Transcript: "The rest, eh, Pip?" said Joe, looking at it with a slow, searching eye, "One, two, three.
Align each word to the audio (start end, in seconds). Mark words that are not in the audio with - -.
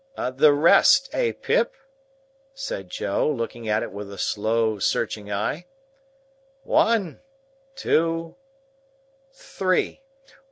"The 0.17 0.51
rest, 0.51 1.09
eh, 1.13 1.31
Pip?" 1.31 1.75
said 2.55 2.89
Joe, 2.89 3.29
looking 3.29 3.69
at 3.69 3.83
it 3.83 3.91
with 3.91 4.11
a 4.11 4.17
slow, 4.17 4.79
searching 4.79 5.31
eye, 5.31 5.67
"One, 6.63 7.19
two, 7.75 8.35
three. 9.31 10.01